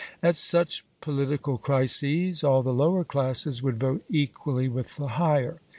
At 0.23 0.35
such 0.35 0.83
political 0.99 1.59
crises, 1.59 2.43
all 2.43 2.63
the 2.63 2.73
lower 2.73 3.03
classes 3.03 3.61
would 3.61 3.77
vote 3.79 4.03
equally 4.09 4.67
with 4.67 4.95
the 4.95 5.09
higher. 5.09 5.61